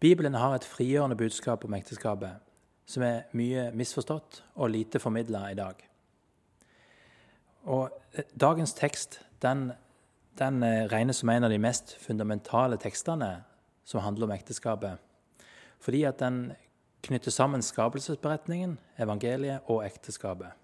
[0.00, 2.40] Bibelen har et frigjørende budskap om ekteskapet
[2.88, 5.82] som er mye misforstått og lite formidla i dag.
[7.68, 9.70] Og eh, Dagens tekst den,
[10.40, 13.42] den eh, regnes som en av de mest fundamentale tekstene
[13.84, 14.96] som handler om ekteskapet,
[15.80, 16.54] fordi at den
[17.04, 20.56] knytter sammen skapelsesberetningen, evangeliet og ekteskapet.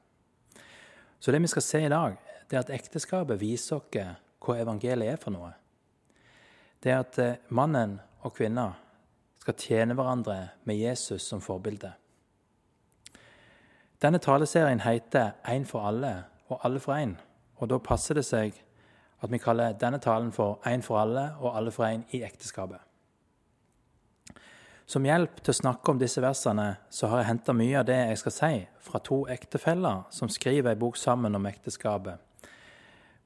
[1.20, 2.16] Så det vi skal se i dag,
[2.48, 4.16] det er at ekteskapet viser oss
[4.46, 5.52] hva evangeliet er for noe.
[6.80, 8.70] Det er at eh, mannen og kvinna
[9.46, 11.92] skal tjene hverandre med Jesus som forbilde.
[14.02, 17.14] Denne taleserien heter Én for alle og Alle for én.
[17.56, 18.54] Og da passer det seg
[19.22, 22.80] at vi kaller denne talen for Én for alle og Alle for én i ekteskapet.
[24.86, 27.96] Som hjelp til å snakke om disse versene så har jeg henta mye av det
[27.96, 32.18] jeg skal si, fra to ektefeller som skriver ei bok sammen om ekteskapet.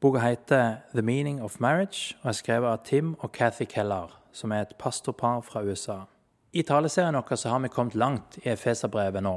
[0.00, 4.52] Boka heter The Meaning of Marriage og er skrevet av Tim og Cathy Keller, som
[4.52, 6.05] er et pastorpar fra USA.
[6.52, 9.37] I taleserien vår har vi kommet langt i Efeserbrevet nå.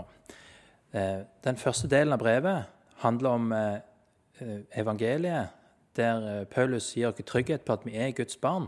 [0.93, 2.69] Eh, den første delen av brevet
[3.01, 3.79] handler om eh,
[4.41, 5.53] eh, evangeliet,
[5.93, 8.65] der Paulus gir oss trygghet på at vi er Guds barn.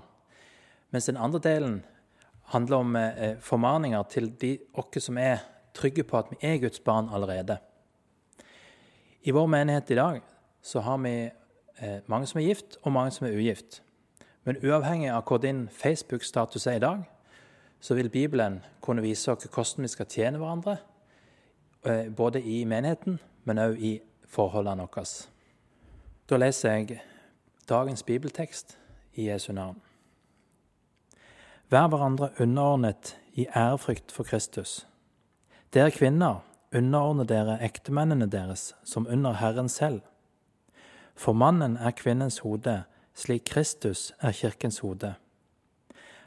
[0.93, 1.79] Mens den andre delen
[2.53, 2.97] handler om
[3.41, 5.39] formaninger til de oss som er
[5.73, 7.57] trygge på at vi er Guds barn allerede.
[9.25, 10.21] I vår menighet i dag
[10.61, 11.15] så har vi
[12.05, 13.81] mange som er gift, og mange som er ugift.
[14.45, 17.03] Men uavhengig av hvor din Facebook-status er i dag,
[17.79, 20.77] så vil Bibelen kunne vise oss hvordan vi skal tjene hverandre,
[21.85, 23.91] Eh, både i menigheten, men òg i
[24.25, 25.05] forholdene våre.
[26.29, 27.01] Da leser jeg
[27.69, 28.77] dagens bibeltekst
[29.13, 29.77] i Jesu navn.
[31.69, 34.87] Vær hverandre underordnet i ærefrykt for Kristus.
[35.73, 36.41] Dere kvinner,
[36.73, 40.01] underordne dere ektemennene deres som under Herren selv.
[41.15, 42.83] For mannen er kvinnens hode,
[43.15, 45.15] slik Kristus er kirkens hode.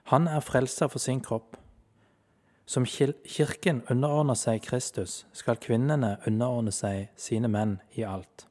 [0.09, 1.57] Han er frelser for sin kropp.
[2.69, 8.45] Som Kirken underordner seg Kristus, skal kvinnene underordne seg sine menn i alt.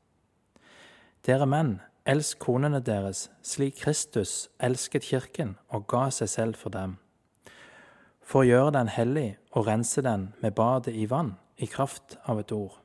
[1.26, 6.98] Dere menn, elsk konene deres slik Kristus elsket Kirken og ga seg selv for dem,
[8.22, 12.40] for å gjøre den hellig og rense den med badet i vann, i kraft av
[12.40, 12.78] et ord.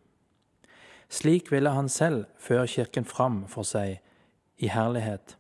[1.13, 4.01] Slik ville han selv føre Kirken fram for seg
[4.57, 5.37] i herlighet,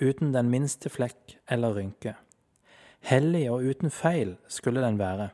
[0.00, 2.14] uten den minste flekk eller rynke.
[3.04, 5.28] Hellig og uten feil skulle den være.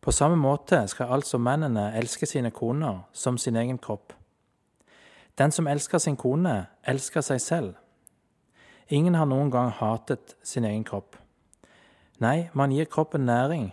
[0.00, 4.12] På samme måte skal altså mennene elske sine koner som sin egen kropp.
[5.38, 7.74] Den som elsker sin kone, elsker seg selv.
[8.88, 11.16] Ingen har noen gang hatet sin egen kropp.
[12.20, 13.72] Nei, man gir kroppen næring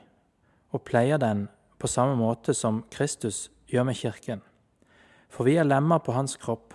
[0.72, 4.42] og pleier den på samme måte som Kristus gjør med kirken.
[5.30, 6.71] For vi er lemmer på hans kropp.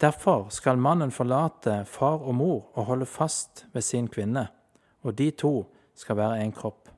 [0.00, 4.48] Derfor skal mannen forlate far og mor og holde fast ved sin kvinne,
[5.02, 6.88] og de to skal være en kropp.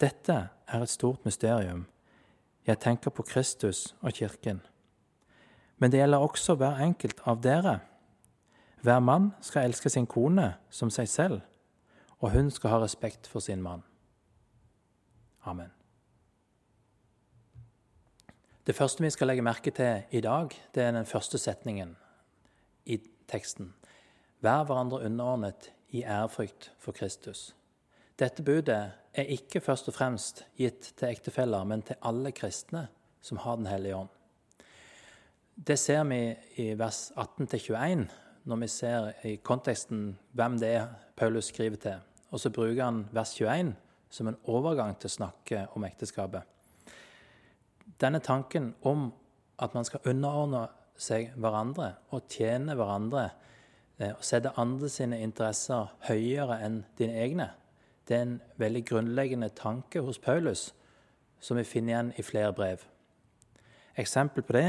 [0.00, 1.86] Dette er et stort mysterium.
[2.66, 4.60] Jeg tenker på Kristus og Kirken.
[5.78, 7.78] Men det gjelder også hver enkelt av dere.
[8.82, 11.40] Hver mann skal elske sin kone som seg selv,
[12.20, 13.82] og hun skal ha respekt for sin mann.
[15.44, 15.70] Amen.
[18.66, 21.96] Det første vi skal legge merke til i dag, det er den første setningen
[22.86, 23.72] i teksten.
[24.38, 27.56] Vær hverandre underordnet i ærefrykt for Kristus.
[28.18, 32.86] Dette budet er ikke først og fremst gitt til ektefeller, men til alle kristne
[33.22, 34.08] som har Den hellige ånd.
[35.56, 38.06] Det ser vi i vers 18-21,
[38.44, 40.86] når vi ser i konteksten hvem det er
[41.16, 41.98] Paulus skriver til.
[42.30, 43.74] Og så bruker han vers 21
[44.10, 46.51] som en overgang til å snakke om ekteskapet
[48.00, 49.10] denne tanken om
[49.62, 50.66] at man skal underordne
[50.98, 53.24] seg hverandre og tjene hverandre
[53.98, 57.50] eh, og sette andre sine interesser høyere enn dine egne,
[58.08, 60.70] det er en veldig grunnleggende tanke hos Paulus
[61.42, 62.82] som vi finner igjen i flere brev.
[63.98, 64.66] Eksempel på det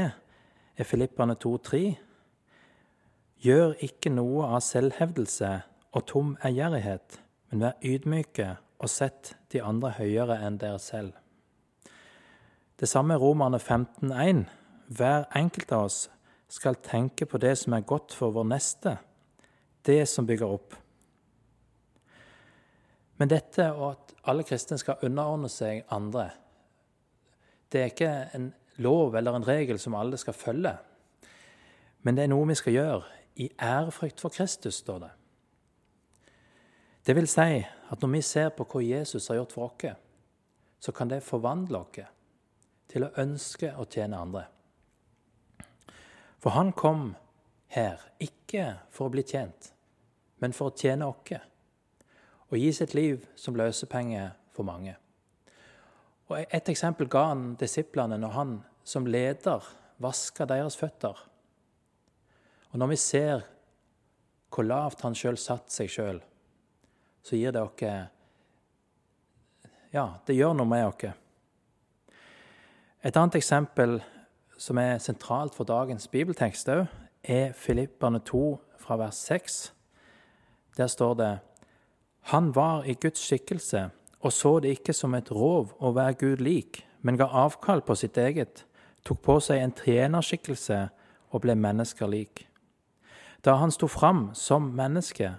[0.76, 1.82] er Filippane 2,3.
[3.44, 5.50] Gjør ikke noe av selvhevdelse
[5.94, 7.20] og tom ærgjerrighet,
[7.50, 8.48] men vær ydmyke
[8.82, 11.14] og sett de andre høyere enn dere selv.
[12.80, 14.44] Det samme er Romerne 15,1.
[14.88, 15.98] Hver enkelt av oss
[16.50, 18.96] skal tenke på det som er godt for vår neste,
[19.86, 20.74] det som bygger opp.
[23.16, 26.30] Men dette og at alle kristne skal underordne seg andre,
[27.72, 30.74] det er ikke en lov eller en regel som alle skal følge.
[32.02, 35.12] Men det er noe vi skal gjøre i ærefrykt for Kristus, står det.
[37.06, 39.96] Det vil si at når vi ser på hva Jesus har gjort for oss,
[40.80, 42.04] så kan det forvandle oss
[42.88, 44.44] til å ønske å tjene andre.
[46.42, 47.14] For han kom
[47.72, 49.72] her ikke for å bli tjent,
[50.42, 51.40] men for å tjene oss,
[52.50, 54.96] og gi sitt liv som løsepenge for mange.
[56.28, 58.52] Og Et eksempel ga han disiplene når han
[58.84, 59.64] som leder
[59.98, 61.16] vaska deres føtter.
[62.72, 63.44] Og Når vi ser
[64.50, 66.20] hvor lavt han sjøl satte seg sjøl,
[67.22, 67.84] så gir det oss
[69.92, 71.23] Ja, det gjør noe med oss.
[73.04, 73.98] Et annet eksempel
[74.56, 76.86] som er sentralt for dagens bibeltekst òg,
[77.24, 78.44] er Filippane 2
[78.80, 79.74] fra vers 6.
[80.76, 81.38] Der står det
[82.32, 83.90] Han var i Guds skikkelse
[84.24, 87.94] og så det ikke som et rov å være Gud lik, men ga avkall på
[87.94, 88.64] sitt eget,
[89.04, 90.78] tok på seg en trenerskikkelse
[91.28, 92.46] og ble mennesker lik.
[93.44, 95.34] Da han sto fram som menneske,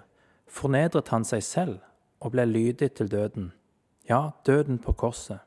[0.46, 1.82] fornedret han seg selv
[2.22, 3.50] og ble lydig til døden,
[4.06, 5.42] ja, døden på korset.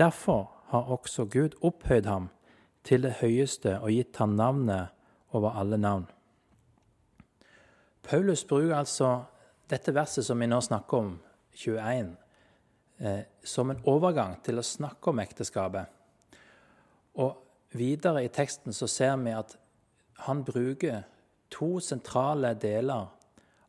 [0.00, 2.28] Derfor har også Gud opphøyd ham
[2.86, 4.94] til det høyeste og gitt ham navnet
[5.34, 6.06] over alle navn.
[8.02, 9.10] Paulus bruker altså
[9.70, 11.12] dette verset som vi nå snakker om,
[11.54, 12.14] 21,
[12.98, 15.90] eh, som en overgang til å snakke om ekteskapet.
[17.18, 17.36] Og
[17.74, 19.56] videre i teksten så ser vi at
[20.26, 21.02] han bruker
[21.50, 23.10] to sentrale deler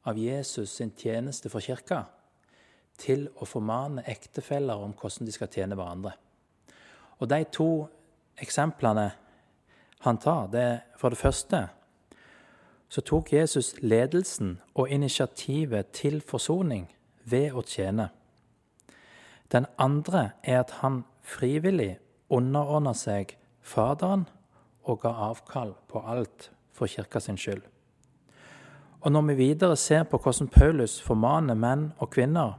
[0.05, 2.03] av Jesus sin tjeneste for kirka
[3.01, 6.13] til å formane ektefeller om hvordan de skal tjene hverandre.
[7.21, 7.87] Og De to
[8.41, 9.11] eksemplene
[10.01, 11.67] han tar, det er for det første
[12.91, 16.89] så tok Jesus ledelsen og initiativet til forsoning
[17.23, 18.09] ved å tjene.
[19.51, 21.93] Den andre er at han frivillig
[22.27, 24.25] underordna seg Faderen
[24.83, 27.61] og ga avkall på alt for kirka sin skyld.
[29.01, 32.57] Og Når vi videre ser på hvordan Paulus formaner menn og kvinner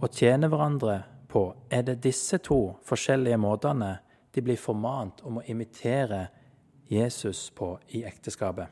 [0.00, 3.94] å tjene hverandre på, er det disse to forskjellige måtene
[4.34, 6.26] de blir formant om å imitere
[6.90, 8.66] Jesus på i ekteskapet.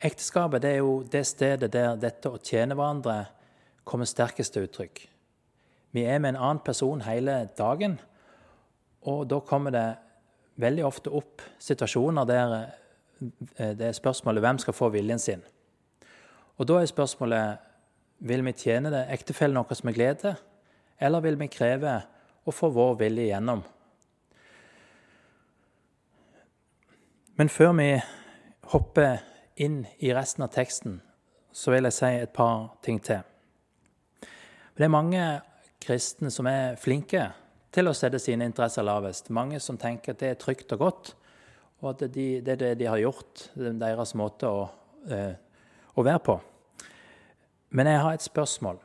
[0.00, 3.16] Ekteskapet er jo det stedet der dette å tjene hverandre
[3.84, 5.02] kommer sterkest til uttrykk.
[5.92, 7.98] Vi er med en annen person hele dagen,
[9.02, 9.88] og da kommer det
[10.60, 12.54] veldig ofte opp situasjoner der
[13.56, 15.42] eh, det er spørsmålet hvem skal få viljen sin.
[16.60, 17.69] Og da er spørsmålet
[18.20, 20.34] vil vi tjene det ektefellen vår med glede,
[21.00, 21.96] eller vil vi kreve
[22.44, 23.62] å få vår vilje igjennom?
[27.40, 27.94] Men før vi
[28.72, 29.22] hopper
[29.56, 30.98] inn i resten av teksten,
[31.52, 33.22] så vil jeg si et par ting til.
[34.76, 35.22] Det er mange
[35.80, 37.30] kristne som er flinke
[37.72, 39.32] til å sette sine interesser lavest.
[39.32, 41.12] Mange som tenker at det er trygt og godt,
[41.80, 43.48] og at det, er det de har gjort.
[43.56, 44.68] Er deres måte å,
[45.08, 45.32] eh,
[45.96, 46.36] å være på.
[47.70, 48.78] Men jeg har et spørsmål.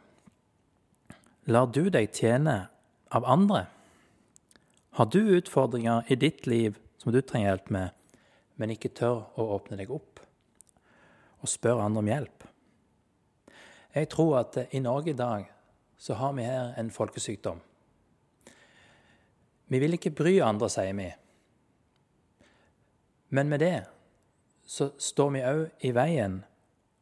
[1.50, 2.68] Lar du deg tjene
[3.10, 3.66] av andre?
[4.98, 7.90] Har du utfordringer i ditt liv som du trenger hjelp med,
[8.56, 10.22] men ikke tør å åpne deg opp
[11.42, 12.46] og spørre andre om hjelp?
[13.96, 15.50] Jeg tror at i Norge i dag
[15.98, 17.62] så har vi her en folkesykdom.
[19.68, 21.10] Vi vil ikke bry andre, sier vi.
[23.34, 23.88] Men med det
[24.66, 26.44] så står vi òg i veien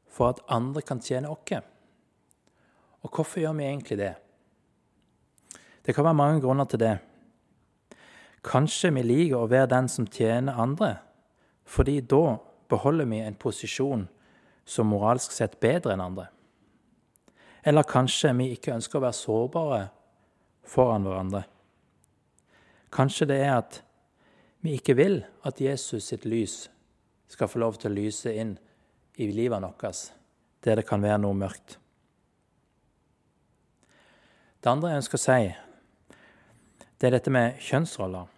[0.07, 1.72] for at andre kan tjene oss.
[3.03, 4.13] Og hvorfor gjør vi egentlig det?
[5.83, 6.97] Det kan være mange grunner til det.
[8.43, 10.97] Kanskje vi liker å være den som tjener andre,
[11.63, 12.37] fordi da
[12.71, 14.07] beholder vi en posisjon
[14.65, 16.29] som moralsk sett bedre enn andre.
[17.63, 19.81] Eller kanskje vi ikke ønsker å være sårbare
[20.67, 21.43] foran hverandre.
[22.93, 23.79] Kanskje det er at
[24.63, 26.67] vi ikke vil at Jesus sitt lys
[27.31, 28.57] skal få lov til å lyse inn
[29.19, 30.11] i livet vårt
[30.63, 31.82] der det kan være noe mørkt.
[34.63, 35.47] Det andre jeg ønsker å si,
[36.95, 38.29] det er dette med kjønnsroller.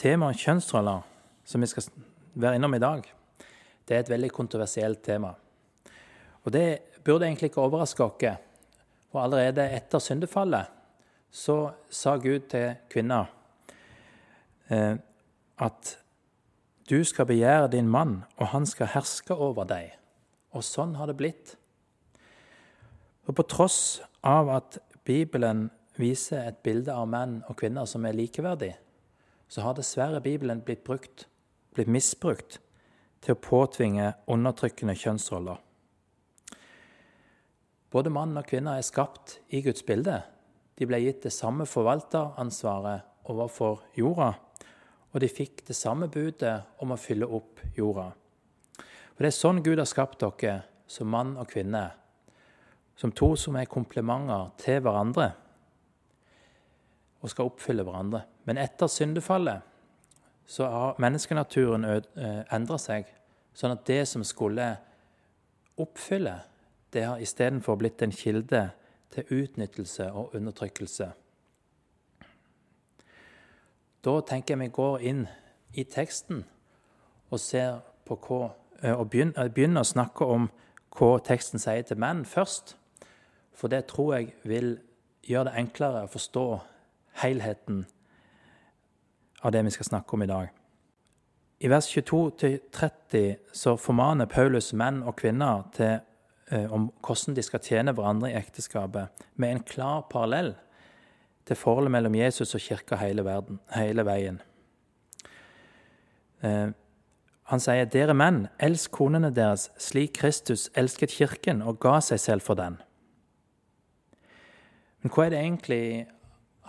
[0.00, 1.02] Temaet kjønnsroller,
[1.44, 1.90] som vi skal
[2.40, 3.04] være innom i dag,
[3.84, 5.34] det er et veldig kontroversielt tema.
[6.40, 6.64] Og det
[7.04, 8.46] burde egentlig ikke overraske oss,
[9.12, 10.72] for allerede etter syndefallet
[11.34, 11.58] så
[11.92, 13.28] sa Gud til kvinner
[14.72, 14.96] eh,
[15.60, 15.92] at
[16.88, 19.92] du skal begjære din mann, og han skal herske over deg.
[20.56, 21.54] Og sånn har det blitt.
[23.28, 25.68] Og på tross av at Bibelen
[26.00, 28.78] viser et bilde av menn og kvinner som er likeverdige,
[29.48, 31.26] så har dessverre Bibelen blitt brukt,
[31.76, 32.58] blitt misbrukt
[33.24, 35.60] til å påtvinge undertrykkende kjønnsroller.
[37.92, 40.22] Både mann og kvinne er skapt i Guds bilde.
[40.74, 44.32] De ble gitt det samme forvalteransvaret overfor jorda,
[45.12, 48.08] og de fikk det samme budet om å fylle opp jorda.
[49.14, 51.84] For Det er sånn Gud har skapt dere som mann og kvinne
[52.96, 55.32] som to som er komplimenter til hverandre
[57.24, 58.20] og skal oppfylle hverandre.
[58.44, 59.62] Men etter syndefallet
[60.46, 63.08] så har menneskenaturen eh, endra seg,
[63.56, 64.74] sånn at det som skulle
[65.80, 66.34] oppfylle,
[66.92, 68.66] det har istedenfor blitt en kilde
[69.14, 71.08] til utnyttelse og undertrykkelse.
[74.04, 75.24] Da tenker jeg vi går inn
[75.72, 76.44] i teksten
[77.32, 80.50] og ser på hva, eh, og begynner å snakke om
[80.94, 82.76] hva teksten sier til menn først.
[83.54, 84.76] For det tror jeg vil
[85.24, 86.46] gjøre det enklere å forstå
[87.22, 87.84] helheten
[89.44, 90.50] av det vi skal snakke om i dag.
[91.64, 96.00] I vers 22-30 så formaner Paulus menn og kvinner til,
[96.50, 100.54] eh, om hvordan de skal tjene hverandre i ekteskapet, med en klar parallell
[101.46, 104.40] til forholdet mellom Jesus og kirka hele, verden, hele veien.
[106.42, 106.72] Eh,
[107.44, 112.40] han sier, 'Dere menn, elsk konene deres slik Kristus elsket kirken og ga seg selv
[112.42, 112.80] for den'.
[115.04, 115.84] Men hva er det egentlig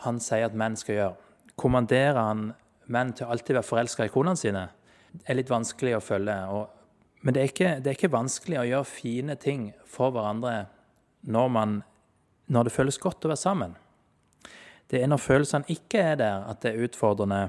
[0.03, 1.31] han sier at menn skal gjøre?
[1.55, 2.49] Kommanderer han
[2.91, 4.67] menn til alltid være forelska i konene sine?
[5.15, 6.35] Det er litt vanskelig å følge.
[6.51, 6.65] Og,
[7.23, 10.65] men det er, ikke, det er, ikke, vanskelig å gjøre fine ting for hverandre
[11.25, 11.77] når, man,
[12.51, 13.77] når det føles godt å være sammen.
[14.91, 17.45] Det er når følelsene ikke er der, at det er utfordrende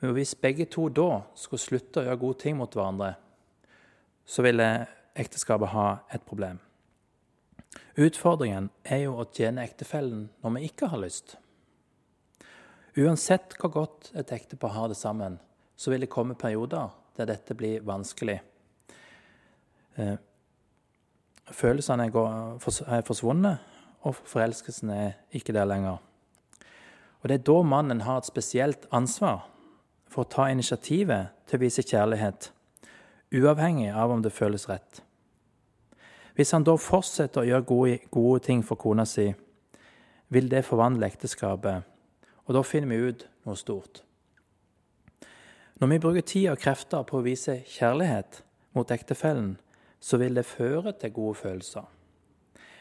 [0.00, 3.16] men hvis begge to da skulle slutte å gjøre gode ting mot hverandre,
[4.28, 4.68] så ville
[5.18, 6.60] ekteskapet ha et problem.
[7.98, 11.36] Utfordringen er jo å tjene ektefellen når vi ikke har lyst.
[12.98, 15.38] Uansett hvor godt et ektepar har det sammen,
[15.76, 18.38] så vil det komme perioder der dette blir vanskelig.
[19.98, 20.16] Eh,
[21.50, 23.58] følelsene er forsvunnet,
[24.06, 25.98] og forelskelsen er ikke der lenger.
[27.20, 29.48] Og Det er da mannen har et spesielt ansvar
[30.06, 32.50] for å ta initiativet til å vise kjærlighet,
[33.34, 35.02] uavhengig av om det føles rett.
[36.38, 39.32] Hvis han da fortsetter å gjøre gode, gode ting for kona si,
[40.30, 41.86] vil det forvandle ekteskapet,
[42.46, 44.04] og da finner vi ut noe stort.
[45.82, 48.44] Når vi bruker tid og krefter på å vise kjærlighet
[48.78, 49.56] mot ektefellen,
[49.98, 51.88] så vil det føre til gode følelser.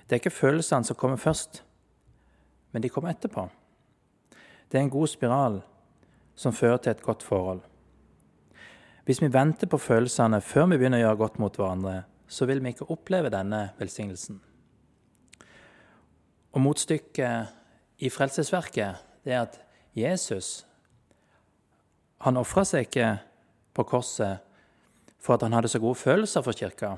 [0.06, 1.64] Det er ikke følelsene som kommer først,
[2.72, 3.48] men de kommer etterpå.
[4.70, 5.58] Det er en god spiral
[6.38, 7.64] som fører til et godt forhold.
[9.10, 12.62] Hvis vi venter på følelsene før vi begynner å gjøre godt mot hverandre, så vil
[12.64, 14.40] vi ikke oppleve denne velsignelsen.
[16.52, 19.60] Og Motstykket i Frelsesverket det er at
[19.98, 20.66] Jesus
[22.24, 23.10] han ofra seg ikke
[23.78, 24.42] på korset
[25.22, 26.96] for at han hadde så gode følelser for kirka,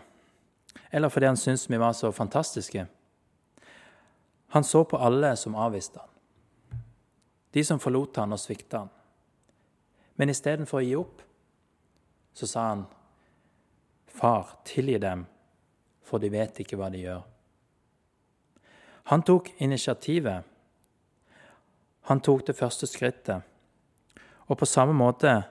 [0.92, 2.86] eller fordi han syntes vi var så fantastiske.
[4.56, 6.80] Han så på alle som avviste han,
[7.52, 8.94] de som forlot han og svikta han.
[10.16, 11.22] Men istedenfor å gi opp,
[12.36, 12.86] så sa han,
[14.20, 15.26] 'Far, tilgi dem,
[16.04, 17.28] for de vet ikke hva de gjør.'
[19.10, 20.44] Han tok initiativet.
[22.02, 23.42] Han tok det første skrittet.
[24.48, 25.44] Og på samme måte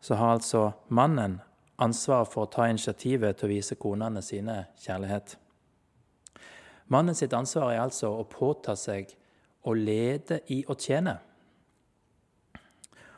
[0.00, 1.40] så har altså mannen
[1.78, 5.36] ansvar for å ta initiativet til å vise konene sine kjærlighet.
[6.86, 9.10] Mannen sitt ansvar er altså å påta seg
[9.62, 11.18] å lede i å tjene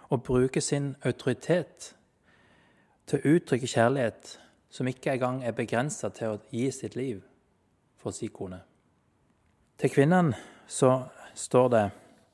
[0.09, 1.95] Å bruke sin autoritet
[3.07, 4.39] til å uttrykke kjærlighet
[4.75, 7.21] som ikke engang er begrensa til å gi sitt liv
[8.01, 8.59] for si kone.
[9.79, 10.35] Til kvinnene
[10.67, 10.91] så
[11.39, 11.85] står det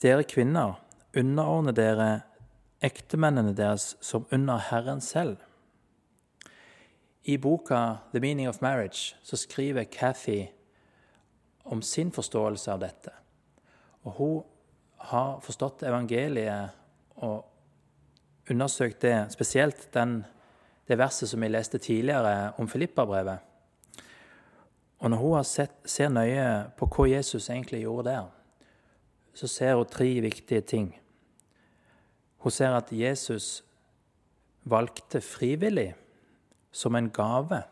[0.01, 0.79] dere kvinner,
[1.17, 2.09] underordner dere
[2.81, 5.37] ektemennene deres som under Herren selv.
[7.25, 10.47] I boka 'The Meaning of Marriage' så skriver Cathy
[11.65, 13.13] om sin forståelse av dette.
[14.03, 14.43] Og hun
[14.97, 16.71] har forstått evangeliet
[17.17, 17.45] og
[18.51, 20.25] undersøkt det, spesielt den,
[20.91, 23.39] det verset som vi leste tidligere om Filippa-brevet.
[25.01, 28.27] Og når hun sett, ser nøye på hva Jesus egentlig gjorde der,
[29.35, 30.91] så ser hun tre viktige ting.
[32.43, 33.63] Hun ser at Jesus
[34.65, 35.95] valgte frivillig,
[36.73, 37.63] som en gave,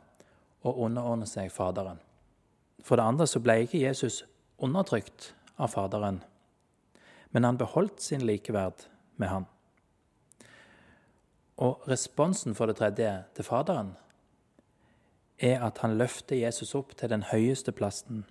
[0.66, 2.00] å underordne seg Faderen.
[2.82, 4.24] For det andre så ble ikke Jesus
[4.58, 6.18] undertrykt av Faderen,
[7.30, 8.88] men han beholdt sin likeverd
[9.20, 9.46] med han.
[11.58, 13.96] Og responsen for det tredje til Faderen
[15.38, 18.24] er at han løfter Jesus opp til den høyeste plassen.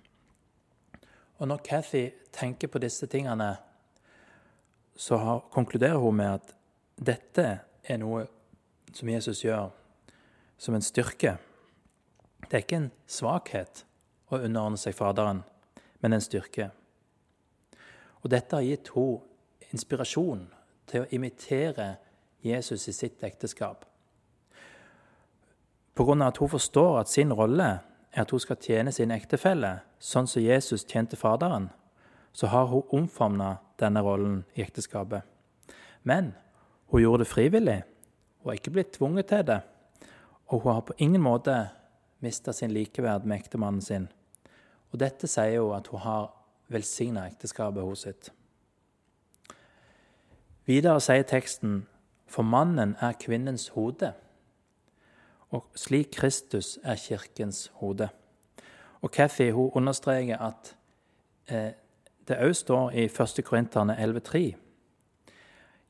[1.38, 3.56] Og når Cathy tenker på disse tingene,
[4.96, 6.54] så har, konkluderer hun med at
[6.98, 7.46] dette
[7.84, 8.24] er noe
[8.92, 9.70] som Jesus gjør
[10.58, 11.36] som en styrke.
[12.48, 13.84] Det er ikke en svakhet
[14.32, 15.44] å underordne seg Faderen,
[16.00, 16.70] men en styrke.
[18.24, 19.20] Og dette har gitt henne
[19.68, 20.46] inspirasjon
[20.88, 21.98] til å imitere
[22.42, 23.84] Jesus i sitt ekteskap.
[25.94, 26.26] Pga.
[26.26, 27.80] at hun forstår at sin rolle
[28.12, 31.70] er at hun skal tjene sin ektefelle, sånn som Jesus tjente Faderen,
[32.32, 35.22] så har hun omfavna denne rollen i ekteskapet.
[36.02, 36.34] Men
[36.86, 37.82] hun gjorde det frivillig.
[38.38, 39.60] Hun har ikke blitt tvunget til det.
[40.48, 41.56] Og hun har på ingen måte
[42.20, 44.08] mista sin likeverd med ektemannen sin.
[44.92, 46.30] Og dette sier jo at hun har
[46.72, 48.30] velsigna ekteskapet hos sitt.
[50.68, 51.86] Videre sier teksten
[52.28, 54.12] for mannen er kvinnens hode,
[55.50, 58.08] og slik Kristus er kirkens hode.
[59.00, 60.76] Og Kathy hun understreker at
[61.48, 61.72] eh,
[62.28, 63.44] det òg står i 1.
[63.44, 64.56] Korinterne 11,3.: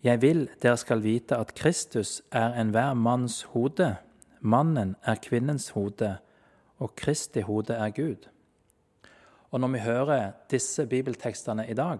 [0.02, 3.96] Jeg vil dere skal vite at Kristus er enhver manns hode.
[4.40, 6.16] Mannen er kvinnens hode,
[6.78, 8.28] og Kristi hode er Gud.
[9.50, 11.98] Og når vi hører disse bibeltekstene i dag,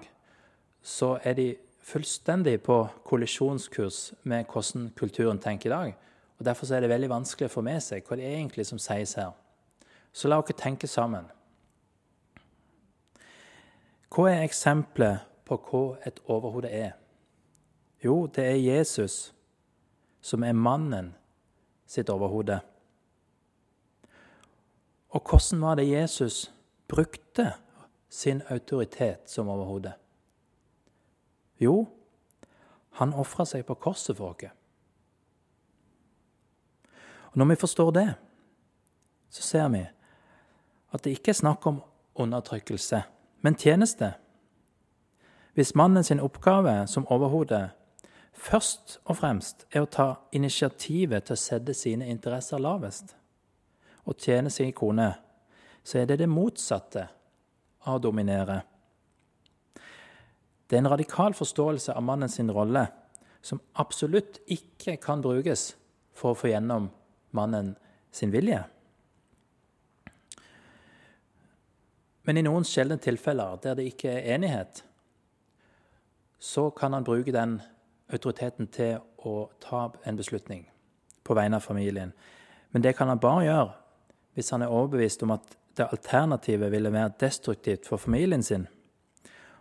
[0.83, 1.57] så er de
[1.88, 5.97] fullstendig på kollisjonskurs med hvordan kulturen tenker i dag.
[6.38, 8.78] Og Derfor er det veldig vanskelig å få med seg hva det er egentlig som
[8.78, 9.33] sies her.
[10.12, 11.26] Så la oss tenke sammen.
[14.09, 16.92] Hva er eksempelet på hva et overhode er?
[18.04, 19.33] Jo, det er Jesus,
[20.21, 21.14] som er mannen
[21.87, 22.61] sitt overhode.
[25.09, 26.50] Og hvordan var det Jesus
[26.88, 27.52] brukte
[28.09, 29.92] sin autoritet som overhode?
[31.58, 31.86] Jo,
[32.98, 34.50] han ofra seg på korset for oss.
[37.32, 38.08] Og Når vi forstår det,
[39.30, 39.86] så ser vi
[40.92, 41.82] at det ikke er snakk om
[42.14, 43.02] undertrykkelse,
[43.40, 44.14] men tjeneste.
[45.54, 47.70] Hvis mannen sin oppgave som overhode
[48.32, 53.16] først og fremst er å ta initiativet til å sette sine interesser lavest
[54.04, 55.12] og tjene sin kone,
[55.84, 57.08] så er det det motsatte
[57.84, 58.62] av å dominere.
[60.68, 62.87] Det er en radikal forståelse av mannen sin rolle
[63.40, 65.72] som absolutt ikke kan brukes
[66.12, 66.90] for å få gjennom
[67.37, 67.75] mannen
[68.12, 68.60] sin vilje.
[72.28, 74.82] Men i noen sjeldne tilfeller der det ikke er enighet,
[76.38, 77.56] så kan han bruke den
[78.12, 80.66] autoriteten til å ta en beslutning
[81.25, 82.12] på vegne av familien.
[82.70, 83.70] Men det kan han bare gjøre
[84.37, 88.69] hvis han er overbevist om at det alternativet ville være destruktivt for familien sin.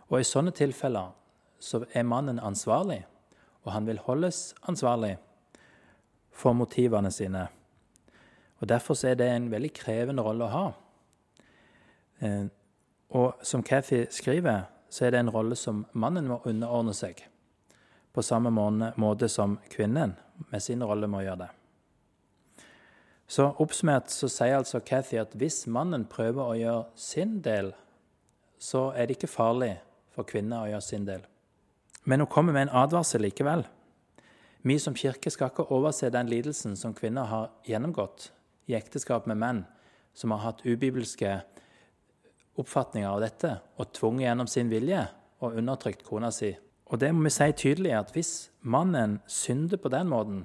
[0.08, 1.12] Og i sånne tilfeller
[1.60, 3.02] så er mannen ansvarlig,
[3.64, 5.16] og han vil holdes ansvarlig
[6.32, 7.48] for motivene sine.
[8.58, 10.66] Og Derfor er det en veldig krevende rolle å ha.
[12.20, 12.46] Eh,
[13.10, 17.20] og som Cathy skriver, så er det en rolle som mannen må underordne seg,
[18.12, 20.16] på samme måte som kvinnen
[20.48, 21.50] med sin rolle må gjøre det.
[23.28, 27.74] Så Oppsummert så sier altså Cathy at hvis mannen prøver å gjøre sin del,
[28.58, 29.74] så er det ikke farlig
[30.18, 31.22] for kvinner å gjøre sin del.
[32.04, 33.62] Men hun kommer med en advarsel likevel.
[34.66, 38.32] Vi som kirke skal ikke overse den lidelsen som kvinner har gjennomgått
[38.68, 39.60] i ekteskap med menn
[40.18, 41.36] som har hatt ubibelske
[42.58, 45.04] oppfatninger av dette og tvunget gjennom sin vilje
[45.38, 46.50] og undertrykt kona si.
[46.90, 48.32] Og det må vi si tydelig at hvis
[48.66, 50.42] mannen synder på den måten,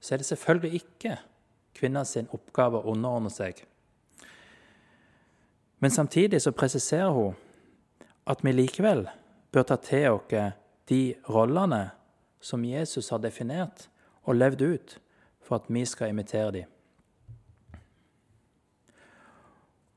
[0.00, 1.16] så er det selvfølgelig ikke
[1.76, 3.64] kvinners oppgave å underordne seg.
[5.80, 7.34] Men samtidig så presiserer hun
[8.26, 9.06] at vi likevel
[9.52, 10.56] bør ta til oss
[10.90, 11.90] de rollene
[12.40, 13.86] som Jesus har definert
[14.26, 14.96] og levd ut,
[15.40, 16.68] for at vi skal imitere dem.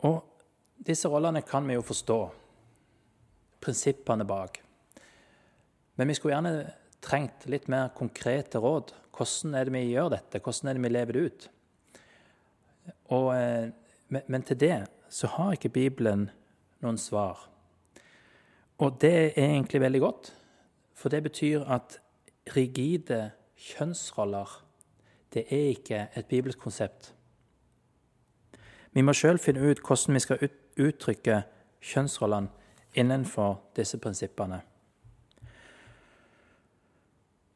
[0.04, 0.20] Og
[0.84, 2.20] disse rollene kan vi jo forstå,
[3.64, 4.60] prinsippene bak.
[5.96, 8.92] Men vi skulle gjerne trengt litt mer konkrete råd.
[9.16, 10.42] Hvordan er det vi gjør dette?
[10.44, 11.48] Hvordan er det vi lever det ut?
[13.16, 13.70] Og, eh,
[14.28, 14.78] men til det
[15.14, 16.30] så har ikke Bibelen
[16.84, 17.48] noen svar.
[18.78, 20.34] Og det er egentlig veldig godt,
[20.94, 22.00] for det betyr at
[22.56, 24.60] rigide kjønnsroller
[25.34, 27.16] det er ikke et bibelsk konsept.
[28.94, 31.40] Vi må sjøl finne ut hvordan vi skal uttrykke
[31.82, 32.50] kjønnsrollene
[32.94, 34.62] innenfor disse prinsippene.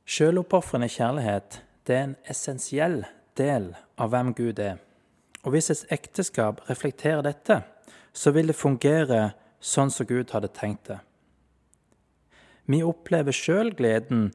[0.06, 3.04] Sjøloppofrende kjærlighet det er en essensiell
[3.38, 4.80] del av hvem Gud er.
[5.44, 7.62] Og hvis et ekteskap reflekterer dette,
[8.14, 9.32] så vil det fungere
[9.68, 11.00] sånn som Gud hadde tenkt det.
[12.68, 14.30] Vi opplever sjøl gleden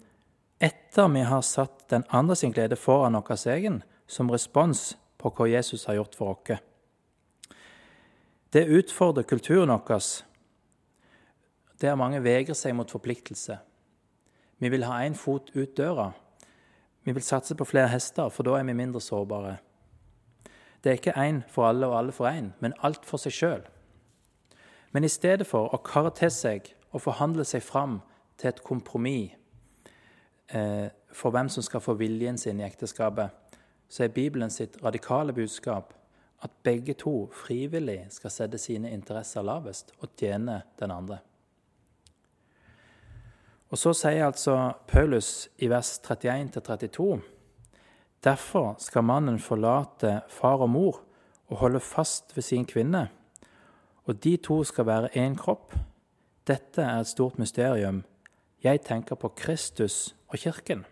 [0.63, 5.49] etter vi har satt den andre sin glede foran vår egen, som respons på hva
[5.51, 6.61] Jesus har gjort for oss.
[8.53, 10.07] Det utfordrer kulturen vår,
[11.81, 13.59] der mange vegrer seg mot forpliktelse.
[14.63, 16.13] Vi vil ha én fot ut døra.
[17.03, 19.57] Vi vil satse på flere hester, for da er vi mindre sårbare.
[20.83, 23.65] Det er ikke én for alle og alle for én, men alt for seg sjøl.
[24.93, 28.01] Men i stedet for å karre til seg og forhandle seg fram
[28.37, 29.33] til et kompromiss
[30.53, 33.31] eh, for hvem som skal få viljen sin i ekteskapet,
[33.89, 35.93] så er Bibelen sitt radikale budskap
[36.43, 41.21] at begge to frivillig skal sette sine interesser lavest og tjene den andre.
[43.73, 47.21] Og Så sier altså Paulus i vers 31-32.:
[48.25, 51.01] Derfor skal mannen forlate far og mor
[51.49, 53.09] og holde fast ved sin kvinne,
[54.05, 55.75] og de to skal være én kropp.
[56.47, 58.05] Dette er et stort mysterium.
[58.63, 60.85] Jeg tenker på Kristus og Kirken.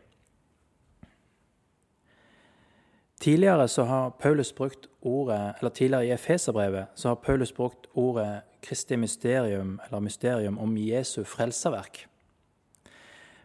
[3.21, 4.11] Tidligere har
[4.57, 10.59] brukt ordet, eller tidligere i Efeserbrevet så har Paulus brukt ordet Kristi mysterium, eller mysterium
[10.59, 12.07] om Jesu frelserverk.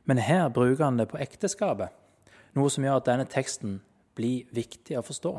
[0.06, 1.90] Men her bruker han det på ekteskapet,
[2.54, 3.82] noe som gjør at denne teksten
[4.16, 5.34] blir viktig å forstå.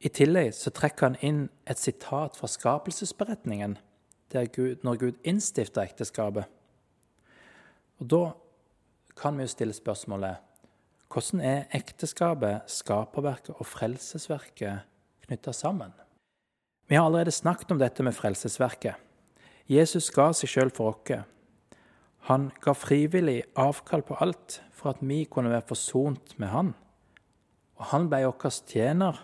[0.00, 3.78] I tillegg så trekker han inn et sitat fra skapelsesberetningen,
[4.34, 6.48] Gud, når Gud innstifta ekteskapet.
[8.02, 8.32] Og Da
[9.16, 10.42] kan vi jo stille spørsmålet
[11.14, 14.80] hvordan er ekteskapet, skaperverket og frelsesverket
[15.26, 15.92] knytta sammen?
[16.88, 18.94] Vi har allerede snakket om dette med frelsesverket.
[19.70, 21.22] Jesus ga seg sjøl for oss.
[22.28, 26.74] Han ga frivillig avkall på alt for at vi kunne være forsont med Han.
[27.76, 29.20] Og han ble vår tjener.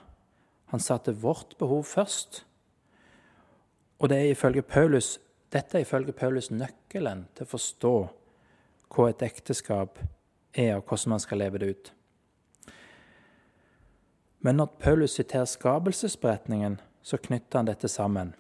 [0.71, 2.45] Han satte vårt behov først.
[3.99, 5.19] Og det er ifølge Paulus,
[5.53, 7.95] dette er ifølge Paulus nøkkelen til å forstå
[8.91, 9.99] hva et ekteskap
[10.55, 11.91] er, og hvordan man skal leve det ut.
[14.41, 18.35] Men når Paulus siterer skapelsesberetningen, så knytter han dette sammen.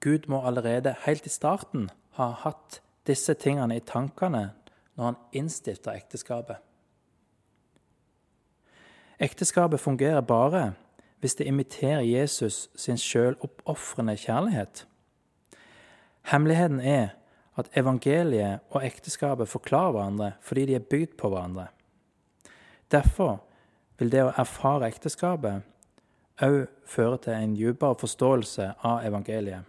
[0.00, 4.50] Gud må allerede helt i starten ha hatt disse tingene i tankene
[4.94, 6.60] når han innstifter ekteskapet.
[9.20, 10.72] Ekteskapet fungerer bare
[11.20, 14.86] hvis det imiterer Jesus sin sjøloppofrende kjærlighet.
[16.32, 17.08] Hemmeligheten er
[17.58, 21.66] at evangeliet og ekteskapet forklarer hverandre fordi de er bygd på hverandre.
[22.90, 23.42] Derfor
[23.98, 25.66] vil det å erfare ekteskapet
[26.40, 29.66] òg føre til en dypere forståelse av evangeliet.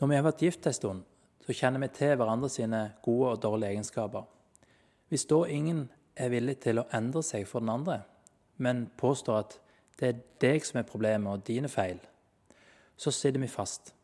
[0.00, 1.02] Når vi har vært gift en stund,
[1.44, 4.24] så kjenner vi til hverandre sine gode og dårlige egenskaper.
[5.10, 8.00] Hvis da ingen er villig til å endre seg for den andre,
[8.56, 9.58] men påstår at
[10.00, 12.00] det er deg som er problemet og dine feil,
[12.96, 13.94] så sitter vi fast.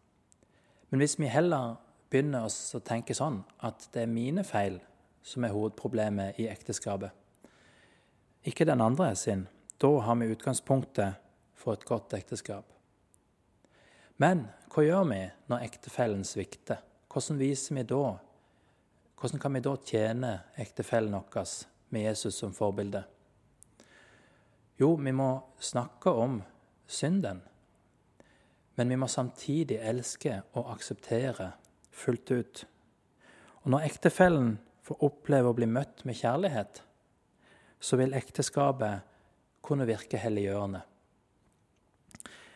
[0.90, 1.76] Men hvis vi heller
[2.11, 4.81] begynner å tenke sånn at det er mine feil
[5.22, 7.14] som er hovedproblemet i ekteskapet,
[8.46, 9.46] ikke den andre sin,
[9.81, 11.20] da har vi utgangspunktet
[11.55, 12.64] for et godt ekteskap.
[14.20, 16.81] Men hva gjør vi når ektefellen svikter?
[17.11, 18.16] Hvordan viser vi da?
[19.20, 21.48] Hvordan kan vi da tjene ektefellen vår
[21.90, 23.03] med Jesus som forbilde?
[24.81, 25.29] Jo, vi må
[25.61, 26.40] snakke om
[26.88, 27.43] synden.
[28.75, 31.51] Men vi må samtidig elske og akseptere
[31.93, 32.62] fullt ut.
[33.61, 34.55] Og når ektefellen
[34.87, 36.81] får oppleve å bli møtt med kjærlighet,
[37.81, 39.05] så vil ekteskapet
[39.61, 40.81] kunne virke helliggjørende.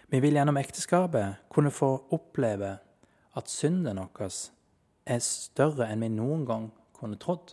[0.09, 2.77] Vi vil gjennom ekteskapet kunne få oppleve
[3.37, 4.33] at synden vår
[5.11, 7.53] er større enn vi noen gang kunne trodd.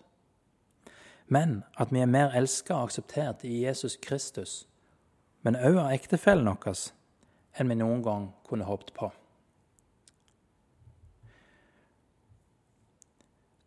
[1.32, 4.68] Men at vi er mer elska og akseptert i Jesus Kristus,
[5.42, 6.82] men òg av ektefellen vår,
[7.56, 9.08] enn vi noen gang kunne håpet på.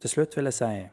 [0.05, 0.85] Til slutt vil jeg si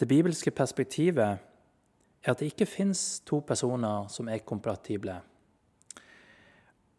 [0.00, 5.16] det bibelske perspektivet er at det ikke fins to personer som er kompatible.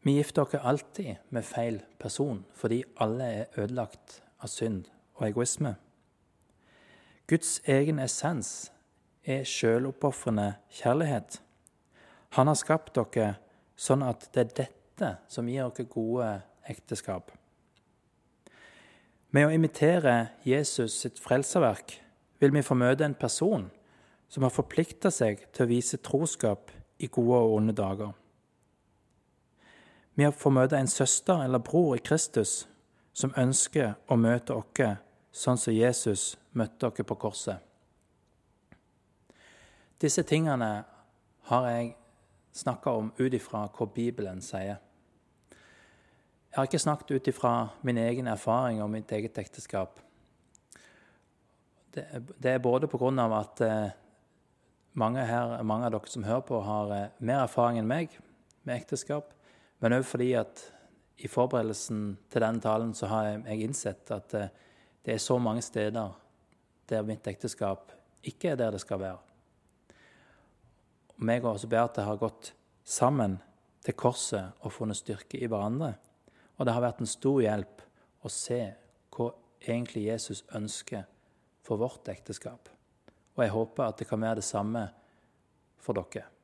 [0.01, 5.75] Vi gifter oss alltid med feil person fordi alle er ødelagt av synd og egoisme.
[7.27, 8.71] Guds egen essens
[9.25, 11.39] er sjøloppofrende kjærlighet.
[12.37, 13.35] Han har skapt dere
[13.75, 16.29] sånn at det er dette som gir dere gode
[16.69, 17.31] ekteskap.
[19.35, 21.97] Med å imitere Jesus sitt frelserverk
[22.39, 23.67] vil vi få møte en person
[24.31, 28.13] som har forplikta seg til å vise troskap i gode og onde dager.
[30.15, 32.65] Vi fått møte en søster eller bror i Kristus
[33.15, 34.95] som ønsker å møte oss
[35.35, 37.59] sånn som Jesus møtte oss på korset.
[40.01, 40.83] Disse tingene
[41.49, 41.93] har jeg
[42.55, 44.81] snakka om ut ifra hva Bibelen sier.
[46.55, 47.53] Jeg har ikke snakket ut ifra
[47.83, 49.99] min egen erfaring og mitt eget ekteskap.
[51.95, 52.87] Det er både
[53.23, 53.89] av at eh,
[54.93, 58.15] mange, her, mange, av dere som hører på, har eh, mer erfaring enn meg
[58.63, 59.33] med ekteskap.
[59.79, 60.63] Men òg fordi at
[61.23, 64.51] i forberedelsen til denne talen så har jeg innsett at eh,
[65.03, 66.15] det er så mange steder
[66.89, 67.91] der mitt ekteskap
[68.23, 69.24] ikke er der det skal være.
[71.17, 72.51] Meg og Beate har gått
[72.83, 73.37] sammen
[73.85, 75.93] til korset og funnet styrke i hverandre.
[76.57, 77.83] Og det har vært en stor hjelp
[78.25, 78.61] å se
[79.15, 79.31] hva
[79.63, 81.05] egentlig Jesus ønsker
[81.65, 82.69] for vårt ekteskap.
[83.35, 84.85] Og jeg håper at det kan være det samme
[85.81, 86.34] for dere.